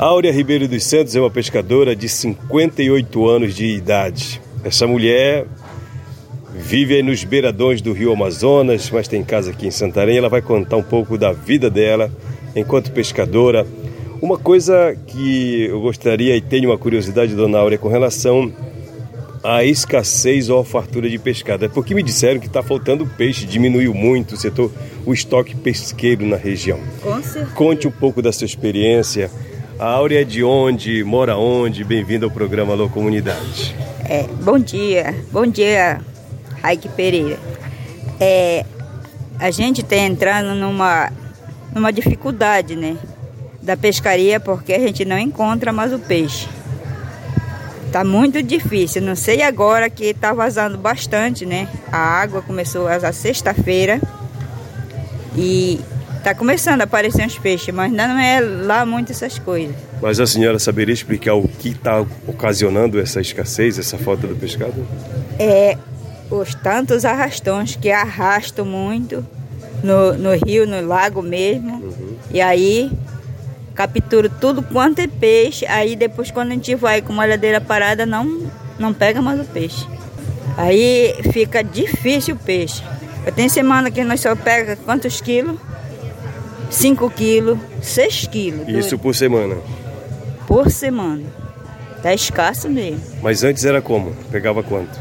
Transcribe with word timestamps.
Áurea 0.00 0.32
Ribeiro 0.32 0.66
dos 0.66 0.84
Santos 0.84 1.14
é 1.14 1.20
uma 1.20 1.30
pescadora 1.30 1.94
de 1.94 2.08
58 2.08 3.28
anos 3.28 3.54
de 3.54 3.66
idade. 3.66 4.40
Essa 4.64 4.86
mulher 4.86 5.44
vive 6.54 7.02
nos 7.02 7.22
beiradões 7.22 7.82
do 7.82 7.92
rio 7.92 8.10
Amazonas, 8.10 8.88
mas 8.88 9.06
tem 9.06 9.22
casa 9.22 9.50
aqui 9.50 9.66
em 9.66 9.70
Santarém. 9.70 10.16
Ela 10.16 10.30
vai 10.30 10.40
contar 10.40 10.78
um 10.78 10.82
pouco 10.82 11.18
da 11.18 11.32
vida 11.32 11.68
dela 11.68 12.10
enquanto 12.56 12.90
pescadora. 12.92 13.66
Uma 14.22 14.38
coisa 14.38 14.96
que 15.06 15.66
eu 15.66 15.82
gostaria 15.82 16.34
e 16.34 16.40
tenho 16.40 16.70
uma 16.70 16.78
curiosidade, 16.78 17.34
dona 17.34 17.58
Áurea, 17.58 17.76
com 17.76 17.88
relação 17.88 18.50
à 19.44 19.62
escassez 19.64 20.48
ou 20.48 20.60
à 20.60 20.64
fartura 20.64 21.10
de 21.10 21.18
pescado. 21.18 21.66
É 21.66 21.68
porque 21.68 21.94
me 21.94 22.02
disseram 22.02 22.40
que 22.40 22.46
está 22.46 22.62
faltando 22.62 23.06
peixe, 23.06 23.44
diminuiu 23.44 23.92
muito 23.92 24.34
o 24.34 24.38
setor, 24.38 24.72
o 25.04 25.12
estoque 25.12 25.54
pesqueiro 25.54 26.24
na 26.24 26.38
região. 26.38 26.80
Com 27.02 27.22
certeza. 27.22 27.54
Conte 27.54 27.86
um 27.86 27.92
pouco 27.92 28.22
da 28.22 28.32
sua 28.32 28.46
experiência 28.46 29.30
a 29.80 29.86
Áurea 29.86 30.20
é 30.20 30.24
de 30.24 30.44
onde, 30.44 31.02
mora 31.02 31.38
onde? 31.38 31.82
Bem-vindo 31.82 32.26
ao 32.26 32.30
programa 32.30 32.74
Alô 32.74 32.90
Comunidade. 32.90 33.74
É, 34.06 34.24
bom 34.24 34.58
dia, 34.58 35.14
bom 35.32 35.46
dia, 35.46 36.02
Raik 36.62 36.86
Pereira. 36.90 37.38
É, 38.20 38.66
a 39.38 39.50
gente 39.50 39.80
está 39.80 39.96
entrando 39.96 40.54
numa, 40.54 41.10
numa 41.74 41.90
dificuldade, 41.90 42.76
né? 42.76 42.98
Da 43.62 43.74
pescaria 43.74 44.38
porque 44.38 44.74
a 44.74 44.78
gente 44.78 45.02
não 45.06 45.18
encontra 45.18 45.72
mais 45.72 45.94
o 45.94 45.98
peixe. 45.98 46.46
Tá 47.90 48.04
muito 48.04 48.42
difícil. 48.42 49.00
Não 49.00 49.16
sei 49.16 49.40
agora 49.40 49.88
que 49.88 50.12
tá 50.12 50.34
vazando 50.34 50.76
bastante, 50.76 51.46
né? 51.46 51.66
A 51.90 51.96
água 51.96 52.42
começou 52.42 52.86
a 52.86 53.12
sexta-feira. 53.12 53.98
E 55.34 55.80
Tá 56.22 56.34
começando 56.34 56.82
a 56.82 56.84
aparecer 56.84 57.24
uns 57.24 57.38
peixes, 57.38 57.74
mas 57.74 57.90
ainda 57.90 58.06
não 58.06 58.18
é 58.18 58.40
lá 58.40 58.84
muito 58.84 59.10
essas 59.10 59.38
coisas. 59.38 59.74
Mas 60.02 60.20
a 60.20 60.26
senhora 60.26 60.58
saberia 60.58 60.92
explicar 60.92 61.34
o 61.34 61.48
que 61.48 61.70
está 61.70 62.04
ocasionando 62.26 63.00
essa 63.00 63.20
escassez, 63.20 63.78
essa 63.78 63.96
falta 63.96 64.26
do 64.26 64.36
pescado? 64.36 64.86
É 65.38 65.78
os 66.30 66.54
tantos 66.54 67.04
arrastões 67.04 67.74
que 67.74 67.90
arrastam 67.90 68.64
muito 68.64 69.26
no, 69.82 70.12
no 70.14 70.32
rio, 70.34 70.66
no 70.66 70.86
lago 70.86 71.22
mesmo. 71.22 71.82
Uhum. 71.82 72.16
E 72.30 72.40
aí 72.40 72.92
captura 73.74 74.28
tudo 74.28 74.62
quanto 74.62 75.00
é 75.00 75.06
peixe. 75.06 75.66
Aí 75.66 75.96
depois 75.96 76.30
quando 76.30 76.50
a 76.52 76.54
gente 76.54 76.74
vai 76.74 77.02
com 77.02 77.12
uma 77.12 77.22
olhadeira 77.22 77.60
parada 77.60 78.04
não, 78.04 78.46
não 78.78 78.92
pega 78.92 79.20
mais 79.20 79.40
o 79.40 79.44
peixe. 79.44 79.86
Aí 80.56 81.14
fica 81.32 81.62
difícil 81.64 82.34
o 82.34 82.38
peixe. 82.38 82.82
Eu 83.24 83.32
tenho 83.32 83.50
semana 83.50 83.90
que 83.90 84.04
nós 84.04 84.20
só 84.20 84.34
pega 84.36 84.76
quantos 84.76 85.20
quilos? 85.20 85.58
5 86.70 87.10
quilos, 87.10 87.58
6 87.82 88.26
quilos. 88.28 88.68
Isso 88.68 88.98
por 88.98 89.14
semana? 89.14 89.56
Por 90.46 90.70
semana. 90.70 91.24
Tá 92.02 92.14
escasso 92.14 92.68
mesmo. 92.70 93.00
Mas 93.22 93.44
antes 93.44 93.64
era 93.64 93.82
como? 93.82 94.14
Pegava 94.30 94.62
quanto? 94.62 94.98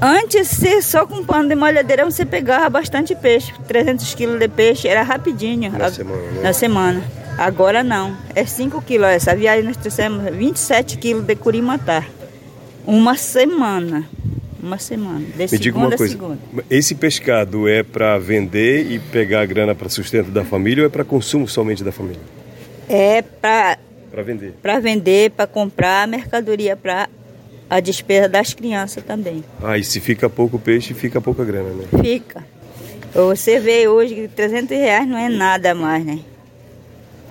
Antes, 0.00 0.48
se 0.48 0.82
só 0.82 1.06
com 1.06 1.24
pano 1.24 1.48
de 1.48 1.54
malhadeira 1.54 2.04
você 2.04 2.26
pegava 2.26 2.68
bastante 2.68 3.14
peixe. 3.14 3.52
300 3.68 4.14
quilos 4.14 4.38
de 4.40 4.48
peixe, 4.48 4.88
era 4.88 5.02
rapidinho. 5.02 5.70
Na 5.70 5.86
a... 5.86 5.92
semana, 5.92 6.22
né? 6.22 6.42
Na 6.42 6.52
semana. 6.52 7.02
Agora 7.38 7.84
não. 7.84 8.16
É 8.34 8.44
5 8.44 8.82
quilos. 8.82 9.06
Essa 9.06 9.34
viagem 9.36 9.64
nós 9.64 9.76
trouxemos 9.76 10.24
27 10.34 10.98
quilos 10.98 11.24
de 11.24 11.36
curimatá. 11.36 12.04
Uma 12.84 13.16
semana. 13.16 14.04
Uma 14.62 14.78
semana. 14.78 15.20
De 15.20 15.52
Me 15.52 15.58
diga 15.58 15.76
uma 15.76 15.90
coisa. 15.90 16.38
Esse 16.70 16.94
pescado 16.94 17.66
é 17.66 17.82
para 17.82 18.16
vender 18.18 18.90
e 18.90 18.98
pegar 18.98 19.40
a 19.40 19.46
grana 19.46 19.74
para 19.74 19.88
sustento 19.88 20.30
da 20.30 20.44
família 20.44 20.84
ou 20.84 20.86
é 20.86 20.90
para 20.90 21.04
consumo 21.04 21.48
somente 21.48 21.82
da 21.82 21.90
família? 21.90 22.22
É 22.88 23.22
para 23.22 23.78
para 24.12 24.22
vender. 24.22 24.54
Para 24.60 24.78
vender, 24.78 25.30
para 25.30 25.46
comprar 25.46 26.06
mercadoria 26.06 26.76
para 26.76 27.08
a 27.68 27.80
despesa 27.80 28.28
das 28.28 28.52
crianças 28.52 29.02
também. 29.02 29.42
Ah, 29.62 29.78
e 29.78 29.82
se 29.82 29.98
fica 30.00 30.28
pouco 30.28 30.58
peixe, 30.58 30.92
fica 30.92 31.20
pouca 31.20 31.42
grana, 31.42 31.70
né? 31.70 31.84
Fica. 32.02 32.44
Você 33.14 33.58
vê 33.58 33.88
hoje 33.88 34.14
que 34.14 34.28
300 34.28 34.76
reais 34.76 35.08
não 35.08 35.16
é 35.16 35.30
nada 35.30 35.74
mais, 35.74 36.04
né? 36.04 36.20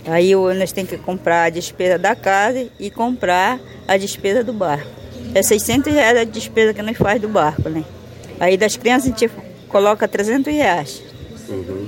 Aí 0.06 0.34
nós 0.34 0.72
temos 0.72 0.90
que 0.90 0.98
comprar 0.98 1.44
a 1.44 1.50
despesa 1.50 2.00
da 2.00 2.16
casa 2.16 2.68
e 2.80 2.90
comprar 2.90 3.60
a 3.88 3.96
despesa 3.98 4.44
do 4.44 4.52
barco. 4.52 5.01
É 5.34 5.42
600 5.42 5.94
reais 5.94 6.18
a 6.18 6.24
despesa 6.24 6.74
que 6.74 6.82
nós 6.82 6.98
faz 6.98 7.22
do 7.22 7.28
barco, 7.28 7.70
né? 7.70 7.84
Aí 8.40 8.58
das 8.58 8.76
crianças 8.76 9.08
a 9.08 9.10
gente 9.10 9.32
coloca 9.68 10.08
300 10.08 10.54
reais. 10.54 11.02
Uhum. 11.48 11.88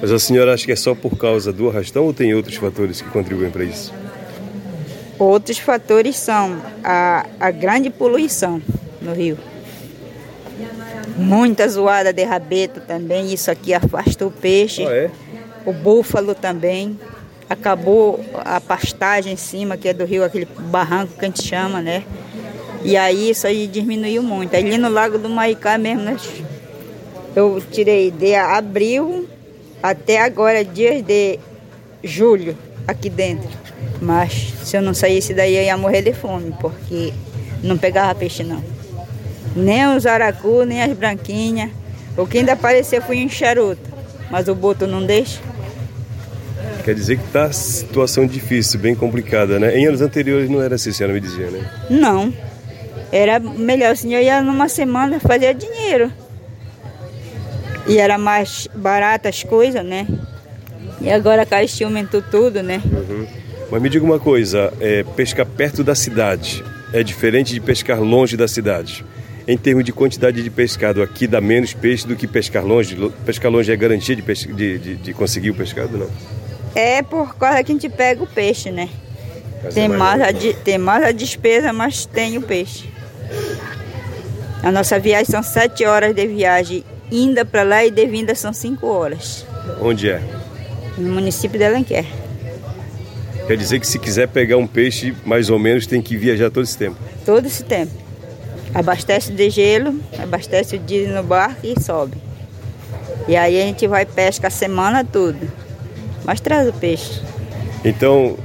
Mas 0.00 0.10
a 0.10 0.18
senhora 0.18 0.52
acha 0.52 0.64
que 0.64 0.72
é 0.72 0.76
só 0.76 0.94
por 0.94 1.16
causa 1.16 1.52
do 1.52 1.68
arrastão 1.68 2.04
ou 2.04 2.12
tem 2.12 2.34
outros 2.34 2.56
fatores 2.56 3.00
que 3.00 3.08
contribuem 3.10 3.50
para 3.50 3.64
isso? 3.64 3.92
Outros 5.18 5.58
fatores 5.58 6.16
são 6.16 6.60
a, 6.82 7.26
a 7.38 7.50
grande 7.50 7.90
poluição 7.90 8.60
no 9.00 9.12
rio. 9.12 9.38
Muita 11.16 11.68
zoada 11.68 12.12
de 12.12 12.24
rabeto 12.24 12.80
também, 12.80 13.32
isso 13.32 13.50
aqui 13.50 13.72
afasta 13.72 14.26
o 14.26 14.30
peixe. 14.30 14.84
Ah, 14.84 14.90
é? 14.90 15.10
O 15.64 15.72
búfalo 15.72 16.34
também. 16.34 16.98
Acabou 17.48 18.18
a 18.44 18.60
pastagem 18.60 19.34
em 19.34 19.36
cima, 19.36 19.76
que 19.76 19.88
é 19.88 19.92
do 19.92 20.04
rio, 20.04 20.24
aquele 20.24 20.46
barranco 20.46 21.12
que 21.18 21.24
a 21.24 21.28
gente 21.28 21.42
chama, 21.42 21.80
né? 21.82 22.02
E 22.84 22.96
aí 22.96 23.30
isso 23.30 23.46
aí 23.46 23.66
diminuiu 23.66 24.22
muito. 24.22 24.54
Ali 24.56 24.76
no 24.76 24.88
Lago 24.88 25.18
do 25.18 25.28
Maicá 25.28 25.78
mesmo, 25.78 26.02
nós, 26.02 26.28
eu 27.34 27.62
tirei 27.70 28.10
de 28.10 28.34
abril 28.34 29.28
até 29.82 30.20
agora, 30.20 30.64
dias 30.64 31.02
de 31.02 31.38
julho, 32.02 32.56
aqui 32.86 33.08
dentro. 33.08 33.48
Mas 34.00 34.52
se 34.64 34.76
eu 34.76 34.82
não 34.82 34.94
saísse 34.94 35.32
daí, 35.32 35.56
eu 35.56 35.62
ia 35.62 35.76
morrer 35.76 36.02
de 36.02 36.12
fome, 36.12 36.54
porque 36.60 37.12
não 37.62 37.78
pegava 37.78 38.14
peixe 38.14 38.42
não. 38.42 38.62
Nem 39.54 39.86
os 39.96 40.06
aracu, 40.06 40.64
nem 40.64 40.82
as 40.82 40.92
branquinhas. 40.96 41.70
O 42.16 42.26
que 42.26 42.38
ainda 42.38 42.52
apareceu 42.52 43.00
foi 43.00 43.24
um 43.24 43.28
charuto, 43.28 43.90
mas 44.30 44.48
o 44.48 44.54
boto 44.54 44.86
não 44.86 45.04
deixa. 45.04 45.40
Quer 46.84 46.94
dizer 46.94 47.16
que 47.16 47.24
está 47.24 47.50
situação 47.52 48.26
difícil, 48.26 48.80
bem 48.80 48.94
complicada, 48.94 49.58
né? 49.58 49.76
Em 49.78 49.86
anos 49.86 50.00
anteriores 50.00 50.50
não 50.50 50.60
era 50.60 50.74
assim, 50.74 50.90
a 50.90 50.92
senhora 50.92 51.14
me 51.14 51.20
dizia, 51.20 51.48
né? 51.48 51.70
Não. 51.88 52.32
Era 53.12 53.38
melhor, 53.38 53.92
assim, 53.92 54.14
eu 54.14 54.22
ia 54.22 54.40
numa 54.40 54.68
semana 54.68 55.20
fazer 55.20 55.54
dinheiro. 55.54 56.10
E 57.86 57.98
era 57.98 58.16
mais 58.16 58.66
barato 58.74 59.28
as 59.28 59.42
coisas, 59.42 59.84
né? 59.84 60.06
E 61.00 61.10
agora 61.10 61.42
a 61.42 61.46
caixinha 61.46 61.86
aumentou 61.86 62.22
tudo, 62.22 62.62
né? 62.62 62.80
Uhum. 62.84 63.26
Mas 63.70 63.82
me 63.82 63.88
diga 63.88 64.04
uma 64.04 64.18
coisa, 64.18 64.72
é, 64.80 65.02
pescar 65.02 65.44
perto 65.44 65.84
da 65.84 65.94
cidade 65.94 66.64
é 66.92 67.02
diferente 67.02 67.52
de 67.52 67.60
pescar 67.60 68.00
longe 68.00 68.36
da 68.36 68.46
cidade? 68.46 69.04
Em 69.48 69.56
termos 69.56 69.84
de 69.84 69.92
quantidade 69.92 70.42
de 70.42 70.50
pescado, 70.50 71.02
aqui 71.02 71.26
dá 71.26 71.40
menos 71.40 71.74
peixe 71.74 72.06
do 72.06 72.14
que 72.14 72.28
pescar 72.28 72.64
longe? 72.64 72.96
Pescar 73.24 73.50
longe 73.50 73.72
é 73.72 73.76
garantia 73.76 74.14
de, 74.14 74.22
de, 74.22 74.78
de, 74.78 74.96
de 74.96 75.12
conseguir 75.12 75.50
o 75.50 75.54
pescado, 75.54 75.98
não? 75.98 76.08
É 76.74 77.02
por 77.02 77.34
causa 77.36 77.62
que 77.64 77.72
a 77.72 77.74
gente 77.74 77.88
pega 77.88 78.22
o 78.22 78.26
peixe, 78.26 78.70
né? 78.70 78.88
tem 79.74 79.88
mais, 79.88 80.20
a, 80.20 80.28
tem 80.64 80.78
mais 80.78 81.04
a 81.04 81.12
despesa, 81.12 81.72
mas 81.72 82.06
tem 82.06 82.36
o 82.38 82.42
peixe. 82.42 82.88
A 84.62 84.70
nossa 84.70 84.98
viagem 84.98 85.24
são 85.24 85.42
sete 85.42 85.84
horas 85.84 86.14
de 86.14 86.24
viagem, 86.26 86.84
indo 87.10 87.44
para 87.44 87.64
lá 87.64 87.84
e 87.84 87.90
de 87.90 88.06
vinda 88.06 88.32
são 88.34 88.52
cinco 88.52 88.86
horas. 88.86 89.44
Onde 89.80 90.08
é? 90.08 90.22
No 90.96 91.12
município 91.14 91.58
de 91.58 91.64
Alenquer. 91.64 92.06
Quer 93.48 93.56
dizer 93.56 93.80
que 93.80 93.86
se 93.86 93.98
quiser 93.98 94.28
pegar 94.28 94.56
um 94.56 94.66
peixe, 94.66 95.12
mais 95.24 95.50
ou 95.50 95.58
menos, 95.58 95.84
tem 95.84 96.00
que 96.00 96.16
viajar 96.16 96.48
todo 96.48 96.62
esse 96.62 96.78
tempo? 96.78 96.96
Todo 97.26 97.44
esse 97.44 97.64
tempo. 97.64 97.92
Abastece 98.72 99.32
de 99.32 99.50
gelo, 99.50 100.00
abastece 100.22 100.76
o 100.76 100.78
diesel 100.78 101.16
no 101.16 101.24
barco 101.24 101.66
e 101.66 101.78
sobe. 101.82 102.16
E 103.26 103.36
aí 103.36 103.60
a 103.60 103.64
gente 103.64 103.86
vai 103.88 104.06
pesca 104.06 104.46
a 104.46 104.50
semana 104.50 105.04
toda. 105.04 105.40
Mas 106.24 106.40
traz 106.40 106.68
o 106.68 106.72
peixe. 106.72 107.20
Então, 107.84 108.38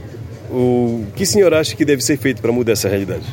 o 0.50 1.06
que 1.16 1.24
o 1.24 1.28
senhor 1.28 1.54
acha 1.54 1.76
que 1.76 1.86
deve 1.86 2.02
ser 2.02 2.18
feito 2.18 2.42
para 2.42 2.52
mudar 2.52 2.74
essa 2.74 2.90
realidade? 2.90 3.26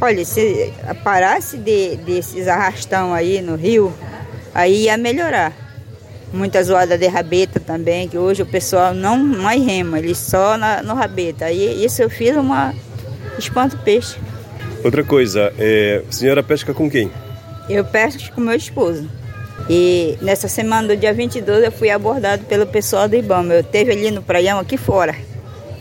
Olha, 0.00 0.24
se 0.24 0.72
parasse 1.02 1.56
de, 1.56 1.96
desses 1.96 2.48
arrastão 2.48 3.14
aí 3.14 3.40
no 3.40 3.54
rio, 3.54 3.92
aí 4.54 4.84
ia 4.84 4.96
melhorar. 4.96 5.52
Muita 6.32 6.62
zoada 6.64 6.98
de 6.98 7.06
rabeta 7.06 7.60
também, 7.60 8.08
que 8.08 8.18
hoje 8.18 8.42
o 8.42 8.46
pessoal 8.46 8.92
não 8.92 9.16
mais 9.16 9.64
rema, 9.64 9.98
eles 9.98 10.18
só 10.18 10.56
na, 10.56 10.82
no 10.82 10.94
rabeta. 10.94 11.44
Aí 11.44 11.84
isso 11.84 12.02
eu 12.02 12.10
fiz 12.10 12.36
uma 12.36 12.74
espanto 13.38 13.78
peixe. 13.78 14.16
Outra 14.82 15.04
coisa, 15.04 15.52
é, 15.58 16.02
a 16.08 16.12
senhora 16.12 16.42
pesca 16.42 16.74
com 16.74 16.90
quem? 16.90 17.10
Eu 17.70 17.84
pesco 17.84 18.34
com 18.34 18.40
meu 18.40 18.54
esposo. 18.54 19.08
E 19.70 20.18
nessa 20.20 20.48
semana 20.48 20.88
do 20.88 20.96
dia 20.96 21.14
22 21.14 21.64
eu 21.64 21.72
fui 21.72 21.88
abordado 21.88 22.44
pelo 22.44 22.66
pessoal 22.66 23.08
do 23.08 23.16
Ibama. 23.16 23.54
Eu 23.54 23.62
teve 23.62 23.92
ali 23.92 24.10
no 24.10 24.22
praião 24.22 24.58
aqui 24.58 24.76
fora. 24.76 25.14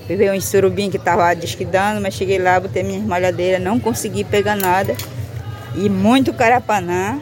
Veio 0.08 0.34
um 0.34 0.42
surubim 0.42 0.90
que 0.90 0.98
estava 0.98 1.34
desquidando, 1.34 2.02
mas 2.02 2.14
cheguei 2.14 2.38
lá, 2.38 2.60
botei 2.60 2.84
minha 2.84 3.00
malhadeira, 3.00 3.58
não 3.58 3.80
consegui 3.80 4.24
pegar 4.24 4.56
nada. 4.56 4.96
E 5.76 5.90
muito 5.90 6.34
carapanã, 6.34 7.20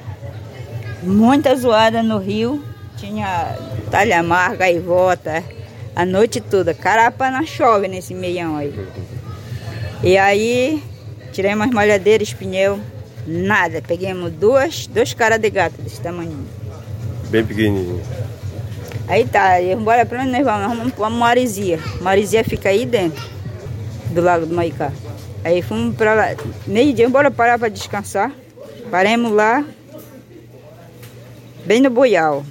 muita 1.03 1.55
zoada 1.55 2.01
no 2.01 2.17
rio. 2.17 2.63
Tinha 2.97 3.55
talhamar, 3.89 4.55
gaivota, 4.57 5.43
A 5.95 6.05
noite 6.05 6.39
toda. 6.39 6.73
Carapa 6.73 7.29
não 7.29 7.45
chove 7.45 7.87
nesse 7.87 8.13
meião 8.13 8.57
aí. 8.57 8.73
E 10.03 10.17
aí, 10.17 10.81
tiramos 11.31 11.67
as 11.67 11.73
malhadeiras, 11.73 12.33
pneu, 12.33 12.79
nada. 13.27 13.81
Peguemos 13.85 14.31
duas, 14.31 14.87
dois 14.87 15.13
caras 15.13 15.39
de 15.39 15.49
gato 15.49 15.81
desse 15.81 16.01
tamanho. 16.01 16.45
Bem 17.29 17.45
pequenininho. 17.45 18.01
Aí 19.11 19.25
tá, 19.25 19.59
e 19.59 19.73
embora 19.73 20.05
pra 20.05 20.21
onde 20.21 20.31
nós 20.31 20.45
vamos? 20.45 20.67
Nós 20.69 20.77
vamos 20.77 20.93
pra 20.93 21.09
Marizia. 21.09 21.77
Marizia 21.99 22.45
fica 22.45 22.69
aí 22.69 22.85
dentro 22.85 23.21
do 24.11 24.21
Lago 24.21 24.45
do 24.45 24.55
Maicá. 24.55 24.93
Aí 25.43 25.61
fomos 25.61 25.93
pra 25.97 26.13
lá, 26.13 26.33
meio 26.65 26.93
dia, 26.93 27.05
embora 27.05 27.29
parar 27.29 27.59
pra 27.59 27.67
descansar. 27.67 28.31
Paremos 28.89 29.33
lá, 29.33 29.65
bem 31.65 31.81
no 31.81 31.89
boial. 31.89 32.45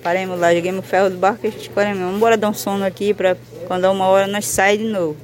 Paremos 0.00 0.38
lá, 0.38 0.54
joguemos 0.54 0.84
o 0.84 0.88
ferro 0.88 1.10
do 1.10 1.16
barco 1.16 1.44
e 1.44 1.48
escolhemos. 1.48 1.98
Vamos 1.98 2.14
embora 2.14 2.36
dar 2.36 2.50
um 2.50 2.54
sono 2.54 2.84
aqui 2.84 3.12
pra 3.12 3.36
quando 3.66 3.82
dá 3.82 3.90
uma 3.90 4.06
hora 4.06 4.28
nós 4.28 4.46
saímos 4.46 4.86
de 4.86 4.92
novo. 4.92 5.16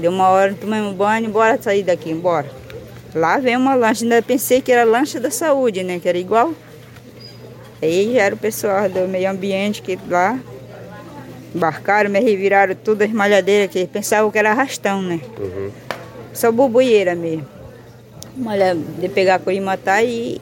Deu 0.00 0.10
uma 0.10 0.30
hora, 0.30 0.54
tomamos 0.58 0.94
banho, 0.94 1.28
bora 1.28 1.60
sair 1.60 1.82
daqui, 1.82 2.10
embora. 2.10 2.50
Lá 3.14 3.36
veio 3.36 3.58
uma 3.58 3.74
lancha, 3.74 4.02
ainda 4.02 4.22
pensei 4.22 4.62
que 4.62 4.72
era 4.72 4.84
lancha 4.84 5.20
da 5.20 5.30
saúde, 5.30 5.82
né? 5.82 5.98
Que 5.98 6.08
era 6.08 6.16
igual. 6.16 6.54
Aí 7.80 8.12
já 8.14 8.22
era 8.22 8.34
o 8.34 8.38
pessoal 8.38 8.88
do 8.88 9.06
meio 9.08 9.30
ambiente 9.30 9.80
que 9.82 9.98
lá 10.08 10.38
embarcaram, 11.54 12.10
me 12.10 12.18
reviraram 12.20 12.74
tudo 12.74 13.02
as 13.02 13.10
malhadeiras, 13.10 13.70
que 13.70 13.86
pensavam 13.86 14.30
que 14.30 14.38
era 14.38 14.50
arrastão, 14.50 15.00
né? 15.02 15.20
Uhum. 15.38 15.70
Só 16.32 16.50
bubuieira 16.52 17.14
mesmo. 17.14 17.46
Malha 18.36 18.74
de 18.74 19.08
pegar 19.08 19.38
com 19.40 19.50
e 19.50 19.60
matar 19.60 20.04
e 20.04 20.40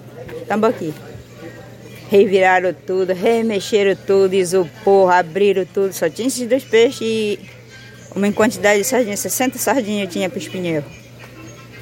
tambaqui. 0.49 0.93
Reviraram 2.11 2.73
tudo, 2.87 3.13
remexeram 3.13 3.97
tudo, 4.07 4.35
isopor, 4.35 5.11
abriram 5.13 5.65
tudo. 5.65 5.93
Só 5.93 6.09
tinha 6.09 6.29
esses 6.29 6.47
dois 6.47 6.63
peixes 6.65 7.01
e 7.03 7.39
uma 8.15 8.31
quantidade 8.33 8.79
de 8.81 8.85
sardinhas, 8.87 9.21
60 9.21 9.59
sardinhas 9.59 10.03
eu 10.05 10.09
tinha 10.11 10.29
para 10.31 10.39
os 10.39 10.49
pneus. 10.49 10.85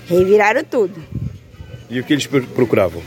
Reviraram 0.09 0.65
tudo. 0.65 1.03
E 1.91 2.01
o 2.01 2.05
que 2.05 2.12
eles 2.12 2.27
pro- 2.27 2.47
procuravam? 2.47 3.03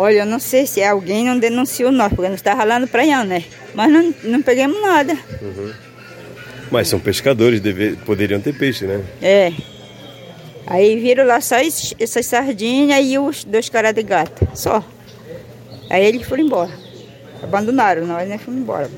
Olha, 0.00 0.18
eu 0.20 0.26
não 0.26 0.38
sei 0.38 0.64
se 0.64 0.80
alguém 0.82 1.24
não 1.24 1.36
denunciou 1.38 1.90
nós, 1.90 2.08
porque 2.12 2.28
nós 2.28 2.36
estávamos 2.38 2.68
lá 2.68 2.78
no 2.78 2.86
praião, 2.86 3.24
né? 3.24 3.42
Mas 3.74 3.90
não, 3.90 4.14
não 4.22 4.40
pegamos 4.42 4.80
nada. 4.80 5.18
Mas 6.70 6.86
são 6.86 7.00
pescadores, 7.00 7.60
deve- 7.60 7.96
poderiam 8.06 8.40
ter 8.40 8.56
peixe, 8.56 8.84
né? 8.86 9.02
É. 9.20 9.52
Aí 10.68 11.00
viram 11.00 11.26
lá 11.26 11.40
só 11.40 11.58
esses- 11.58 11.94
essas 11.98 12.26
sardinhas 12.26 13.04
e 13.04 13.18
os 13.18 13.42
dois 13.42 13.68
caras 13.68 13.92
de 13.92 14.02
gato, 14.04 14.46
só. 14.54 14.84
Aí 15.90 16.04
eles 16.06 16.26
foram 16.28 16.44
embora. 16.44 16.70
Abandonaram, 17.42 18.06
nós 18.06 18.28
né, 18.28 18.38
fomos 18.38 18.60
embora 18.60 18.88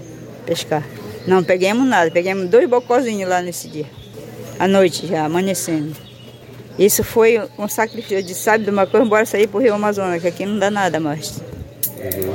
pescar. 0.44 0.84
Não 1.26 1.42
pegamos 1.42 1.86
nada, 1.86 2.10
pegamos 2.10 2.48
dois 2.50 2.68
bocozinhos 2.68 3.28
lá 3.28 3.40
nesse 3.40 3.68
dia. 3.68 3.86
À 4.58 4.68
noite 4.68 5.06
já, 5.06 5.24
amanhecendo. 5.24 5.96
Isso 6.80 7.04
foi 7.04 7.38
um 7.58 7.68
sacrifício 7.68 8.22
de 8.22 8.34
sabe 8.34 8.64
de 8.64 8.70
uma 8.70 8.86
coisa, 8.86 9.04
bora 9.04 9.26
sair 9.26 9.46
pro 9.46 9.60
Rio 9.60 9.74
Amazonas, 9.74 10.22
que 10.22 10.28
aqui 10.28 10.46
não 10.46 10.58
dá 10.58 10.70
nada 10.70 10.98
mais. 10.98 11.42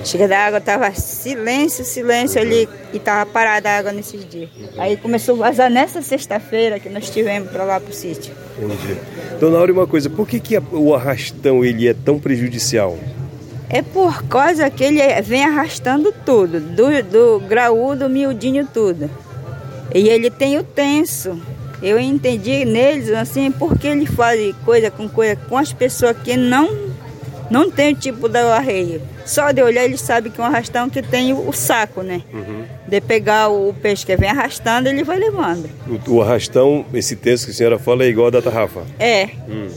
Chega 0.03 0.27
da 0.27 0.37
água, 0.37 0.61
tava 0.61 0.93
silêncio, 0.93 1.83
silêncio 1.83 2.39
ali 2.39 2.69
e 2.93 2.99
tava 2.99 3.25
parada 3.25 3.67
a 3.67 3.79
água 3.79 3.91
nesses 3.91 4.23
dias. 4.29 4.47
Aí 4.77 4.97
começou 4.97 5.43
a 5.43 5.49
vazar 5.49 5.71
nessa 5.71 6.03
sexta-feira 6.03 6.79
que 6.79 6.89
nós 6.89 7.09
tivemos 7.09 7.49
para 7.49 7.63
lá 7.63 7.79
pro 7.79 7.91
sítio. 7.91 8.35
Entendi. 8.55 8.99
Dona 9.39 9.57
Áurea, 9.57 9.73
uma 9.73 9.87
coisa, 9.87 10.11
por 10.11 10.27
que, 10.27 10.39
que 10.39 10.61
o 10.71 10.93
arrastão 10.93 11.65
ele 11.65 11.87
é 11.87 11.95
tão 11.95 12.19
prejudicial? 12.19 12.95
É 13.67 13.81
por 13.81 14.27
causa 14.27 14.69
que 14.69 14.83
ele 14.83 15.01
vem 15.23 15.43
arrastando 15.43 16.13
tudo, 16.23 16.59
do, 16.59 17.01
do 17.01 17.39
graúdo, 17.47 18.07
miudinho, 18.07 18.67
tudo. 18.71 19.09
E 19.91 20.07
ele 20.07 20.29
tem 20.29 20.59
o 20.59 20.63
tenso. 20.63 21.41
Eu 21.85 21.99
entendi 21.99 22.65
neles 22.65 23.11
assim, 23.11 23.51
porque 23.51 23.85
ele 23.87 24.07
faz 24.07 24.55
coisa 24.65 24.89
com 24.89 25.07
coisa 25.07 25.35
com 25.35 25.55
as 25.55 25.71
pessoas 25.71 26.17
que 26.17 26.35
não 26.35 26.67
não 27.49 27.69
tem 27.69 27.93
o 27.93 27.95
tipo 27.95 28.27
do 28.27 28.37
arreio. 28.37 28.99
Só 29.23 29.51
de 29.51 29.61
olhar 29.61 29.83
ele 29.85 29.97
sabe 29.97 30.31
que 30.31 30.41
é 30.41 30.43
um 30.43 30.47
arrastão 30.47 30.89
que 30.89 30.99
tem 31.01 31.31
o, 31.31 31.53
saco, 31.53 32.01
né? 32.01 32.23
De 32.87 32.99
pegar 32.99 33.49
o, 33.49 33.71
peixe 33.71 34.03
que 34.03 34.15
vem 34.17 34.29
arrastando, 34.29 34.89
ele 34.89 35.03
vai 35.03 35.19
levando. 35.19 35.69
O, 36.07 36.15
o 36.15 36.21
arrastão, 36.23 36.83
esse 36.91 37.15
texto 37.15 37.45
que 37.45 37.51
a 37.51 37.53
senhora 37.53 37.77
fala 37.77 38.03
é 38.03 38.07
igual 38.07 38.25
ao 38.25 38.31
da 38.31 38.41
tarrafa. 38.41 38.81
É. 38.99 39.29
Hum. 39.47 39.67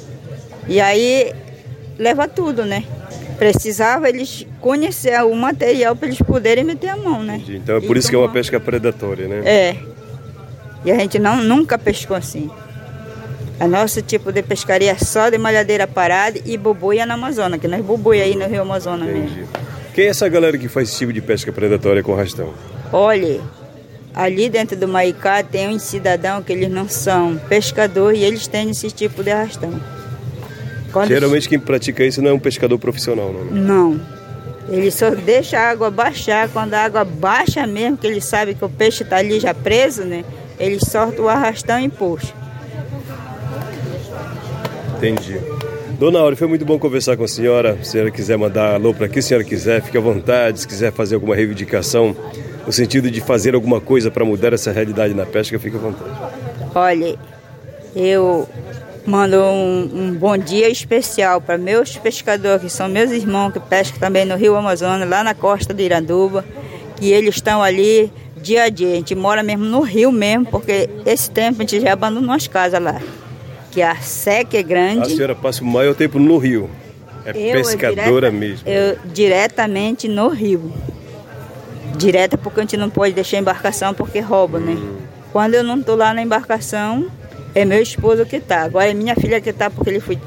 E 0.67 0.81
aí 0.81 1.33
leva 1.99 2.27
tudo, 2.27 2.65
né? 2.65 2.85
Precisava 3.39 4.09
eles 4.09 4.47
conhecer 4.61 5.23
o 5.23 5.35
material 5.35 5.95
para 5.95 6.09
eles 6.09 6.19
poderem 6.23 6.65
meter 6.65 6.89
a 6.89 6.97
mão, 6.97 7.23
né? 7.23 7.37
Entendi. 7.37 7.57
Então 7.59 7.77
é 7.77 7.81
por 7.81 7.97
E 7.97 7.99
isso 8.01 8.09
que 8.09 8.15
é 8.15 8.19
uma 8.19 8.29
tomar. 8.29 8.39
pesca 8.39 8.59
predatória, 8.59 9.29
né? 9.29 9.43
É. 9.45 9.77
E 10.85 10.91
a 10.93 10.99
gente 10.99 11.19
não, 11.19 11.43
nunca 11.43 11.79
pescou 11.79 12.17
assim. 12.17 12.51
A 13.61 13.67
nosso 13.67 14.01
tipo 14.03 14.31
de 14.33 14.43
pescaria 14.43 14.93
é 14.93 14.99
só 14.99 15.29
de 15.31 15.39
malhadeira 15.39 15.87
parada 15.87 16.39
e 16.45 16.57
boboia 16.57 17.05
na 17.05 17.15
Amazônia, 17.15 17.59
que 17.59 17.67
nós 17.67 17.85
boboia 17.85 18.23
aí 18.23 18.37
no 18.37 18.47
Rio 18.47 18.63
Amazonas 18.63 19.09
mesmo. 19.09 19.25
Entendi. 19.25 19.45
Quem 19.95 20.05
é 20.05 20.09
essa 20.09 20.29
galera 20.29 20.57
que 20.57 20.69
faz 20.69 20.89
esse 20.89 20.99
tipo 20.99 21.13
de 21.13 21.21
pesca 21.21 21.51
predatória 21.51 22.05
com 22.05 22.15
arrastão? 22.15 22.55
Olha, 22.93 23.41
ali 24.15 24.49
dentro 24.49 24.77
do 24.77 24.87
Maicá 24.87 25.43
tem 25.43 25.69
um 25.69 25.79
cidadão 25.79 26.41
que 26.41 26.53
eles 26.53 26.71
não 26.71 26.89
são 26.89 27.37
pescador 27.49 28.15
e 28.15 28.23
eles 28.23 28.47
têm 28.47 28.71
esse 28.71 28.93
tipo 28.93 29.25
de 29.25 29.33
arrastão. 29.33 29.73
Quando 30.93 31.09
Geralmente 31.09 31.49
quem 31.49 31.59
pratica 31.59 32.05
isso 32.05 32.23
não 32.23 32.31
é 32.31 32.33
um 32.33 32.39
pescador 32.39 32.79
profissional, 32.79 33.33
não. 33.33 33.45
né? 33.45 33.61
Não. 33.61 34.01
Ele 34.69 34.91
só 34.91 35.11
deixa 35.11 35.59
a 35.59 35.71
água 35.71 35.91
baixar. 35.91 36.49
Quando 36.49 36.75
a 36.75 36.85
água 36.85 37.05
baixa 37.05 37.67
mesmo, 37.67 37.97
que 37.97 38.07
ele 38.07 38.21
sabe 38.21 38.55
que 38.55 38.65
o 38.65 38.69
peixe 38.69 39.03
está 39.03 39.17
ali 39.17 39.41
já 39.41 39.53
preso, 39.53 40.05
né? 40.05 40.25
Ele 40.59 40.79
sorta 40.85 41.23
o 41.23 41.29
arrastão 41.29 41.81
e 41.81 41.89
puxa. 41.89 42.35
Entendi. 44.97 45.39
Dona 45.99 46.21
Áurea, 46.21 46.37
foi 46.37 46.47
muito 46.47 46.65
bom 46.65 46.79
conversar 46.79 47.17
com 47.17 47.25
a 47.25 47.29
senhora. 47.29 47.75
Se 47.77 47.81
a 47.81 47.85
senhora 47.85 48.11
quiser 48.11 48.37
mandar 48.37 48.75
alô 48.75 48.95
para 48.95 49.09
quem 49.09 49.19
a 49.19 49.23
senhora 49.23 49.45
quiser, 49.45 49.83
fique 49.83 49.99
à 49.99 50.01
vontade. 50.01 50.61
Se 50.61 50.69
quiser 50.69 50.93
fazer 50.93 51.17
alguma 51.17 51.35
reivindicação 51.35 52.17
no 52.67 52.73
sentido 52.73 53.11
de 53.11 53.21
fazer 53.21 53.55
alguma 53.55 53.81
coisa 53.81 54.11
para 54.11 54.25
mudar 54.25 54.53
essa 54.53 54.71
realidade 54.71 55.15
na 55.15 55.27
pesca, 55.27 55.59
fique 55.59 55.77
à 55.77 55.81
vontade. 55.81 56.11
Olha, 56.75 57.17
eu 57.97 58.49
mando 59.07 59.39
um, 59.39 59.91
um 59.95 60.15
bom 60.15 60.37
dia 60.37 60.69
especial 60.69 61.41
para 61.41 61.57
meus 61.57 61.97
pescadores, 61.97 62.63
que 62.63 62.71
são 62.71 62.89
meus 62.89 63.11
irmãos 63.11 63.53
que 63.53 63.61
pescam 63.61 63.99
também 63.99 64.25
no 64.25 64.37
Rio 64.37 64.55
Amazonas, 64.55 65.09
lá 65.09 65.25
na 65.25 65.35
costa 65.35 65.73
de 65.73 65.83
Iranduba, 65.83 66.45
que 66.97 67.11
eles 67.11 67.37
estão 67.37 67.63
ali 67.63 68.13
dia 68.43 68.65
a 68.65 68.69
dia. 68.69 68.93
A 68.93 68.95
gente 68.97 69.15
mora 69.15 69.43
mesmo 69.43 69.65
no 69.65 69.81
rio 69.81 70.11
mesmo, 70.13 70.47
porque 70.47 70.89
esse 71.05 71.31
tempo 71.31 71.59
a 71.59 71.63
gente 71.63 71.81
já 71.81 71.93
abandonou 71.93 72.35
as 72.35 72.47
casas 72.47 72.81
lá. 72.83 73.01
Que 73.71 73.83
a 73.83 73.97
seca 73.97 74.57
é 74.57 74.63
grande. 74.63 75.03
A 75.13 75.17
senhora 75.17 75.35
passa 75.35 75.63
o 75.63 75.67
maior 75.67 75.95
tempo 75.95 76.19
no 76.19 76.39
rio. 76.39 76.71
É 77.25 77.31
Eu, 77.31 77.53
pescadora 77.63 78.31
direta- 78.31 78.31
mesmo. 78.33 78.69
Eu 78.69 78.97
diretamente 79.13 80.09
no 80.09 80.29
rio. 80.29 80.73
Direta 81.97 82.39
porque 82.39 82.61
a 82.61 82.63
gente 82.63 82.77
não 82.77 82.89
pode 82.89 83.13
deixar 83.15 83.37
a 83.37 83.41
embarcação 83.41 83.93
porque 83.93 84.21
rouba, 84.21 84.59
né? 84.59 84.73
Hum. 84.73 84.97
Quando 85.33 85.55
eu 85.55 85.63
não 85.63 85.83
tô 85.83 85.95
lá 85.95 86.15
na 86.15 86.23
embarcação, 86.23 87.07
é 87.55 87.65
meu 87.65 87.83
esposo 87.83 88.25
que 88.25 88.41
tá. 88.41 88.63
Agora 88.63 88.91
é 88.91 88.95
minha 88.95 89.15
filha 89.15 89.41
que 89.41 89.53
tá 89.53 89.69
porque 89.69 89.91
ele 89.91 90.01
foi 90.01 90.19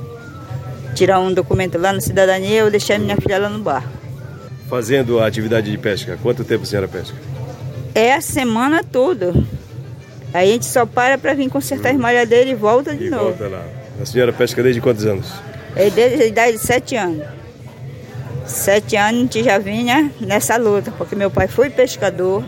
tirar 0.93 1.19
um 1.19 1.33
documento 1.33 1.77
lá 1.77 1.93
na 1.93 2.01
cidadania 2.01 2.59
eu 2.59 2.69
deixei 2.71 2.95
a 2.97 2.99
minha 2.99 3.15
filha 3.17 3.39
lá 3.39 3.49
no 3.49 3.59
barco. 3.59 3.89
Fazendo 4.69 5.19
a 5.19 5.27
atividade 5.27 5.71
de 5.71 5.77
pesca, 5.77 6.17
quanto 6.21 6.43
tempo 6.43 6.63
a 6.63 6.65
senhora 6.65 6.87
pesca? 6.87 7.15
É 7.93 8.13
a 8.13 8.21
semana 8.21 8.83
toda. 8.83 9.33
Aí 10.33 10.49
a 10.49 10.53
gente 10.53 10.65
só 10.65 10.85
para 10.85 11.17
para 11.17 11.33
vir 11.33 11.49
consertar 11.49 11.91
as 11.91 11.97
malhadeiras 11.97 12.51
e 12.51 12.55
volta 12.55 12.95
de 12.95 13.05
E 13.07 13.09
novo. 13.09 13.25
volta 13.25 13.47
lá. 13.47 13.65
A 14.01 14.05
senhora 14.05 14.31
pesca 14.31 14.63
desde 14.63 14.79
quantos 14.81 15.05
anos? 15.05 15.27
É 15.75 15.89
desde 15.89 16.23
a 16.23 16.25
idade 16.25 16.53
de 16.57 16.63
sete 16.63 16.95
anos. 16.95 17.25
Sete 18.45 18.95
anos 18.95 19.19
a 19.19 19.23
gente 19.23 19.43
já 19.43 19.57
vinha 19.57 20.11
nessa 20.19 20.57
luta, 20.57 20.91
porque 20.97 21.15
meu 21.15 21.29
pai 21.29 21.47
foi 21.47 21.69
pescador, 21.69 22.43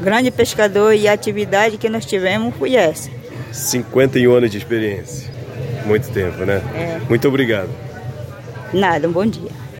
grande 0.00 0.30
pescador, 0.30 0.94
e 0.94 1.06
a 1.06 1.12
atividade 1.12 1.76
que 1.78 1.88
nós 1.88 2.04
tivemos 2.04 2.54
foi 2.56 2.74
essa. 2.74 3.10
51 3.52 4.32
anos 4.34 4.50
de 4.50 4.58
experiência. 4.58 5.30
Muito 5.86 6.10
tempo, 6.10 6.44
né? 6.44 6.62
É. 6.74 7.00
Muito 7.08 7.28
obrigado. 7.28 7.68
Nada, 8.72 9.06
um 9.08 9.12
bom 9.12 9.26
dia. 9.26 9.50